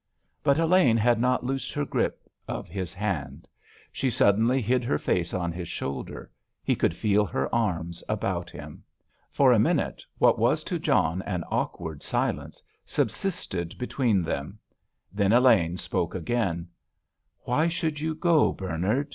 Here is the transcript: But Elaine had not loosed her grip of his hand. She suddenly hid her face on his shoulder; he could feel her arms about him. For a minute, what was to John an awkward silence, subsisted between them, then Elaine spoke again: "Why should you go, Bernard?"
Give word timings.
But 0.41 0.57
Elaine 0.57 0.97
had 0.97 1.19
not 1.19 1.43
loosed 1.45 1.73
her 1.73 1.85
grip 1.85 2.27
of 2.47 2.67
his 2.67 2.91
hand. 2.91 3.47
She 3.91 4.09
suddenly 4.09 4.59
hid 4.59 4.83
her 4.83 4.97
face 4.97 5.31
on 5.31 5.51
his 5.51 5.67
shoulder; 5.69 6.31
he 6.63 6.75
could 6.75 6.95
feel 6.95 7.23
her 7.23 7.53
arms 7.53 8.03
about 8.09 8.49
him. 8.49 8.83
For 9.29 9.51
a 9.53 9.59
minute, 9.59 10.03
what 10.17 10.39
was 10.39 10.63
to 10.63 10.79
John 10.79 11.21
an 11.21 11.43
awkward 11.51 12.01
silence, 12.01 12.63
subsisted 12.83 13.77
between 13.77 14.23
them, 14.23 14.57
then 15.13 15.31
Elaine 15.31 15.77
spoke 15.77 16.15
again: 16.15 16.69
"Why 17.41 17.67
should 17.67 17.99
you 17.99 18.15
go, 18.15 18.53
Bernard?" 18.53 19.07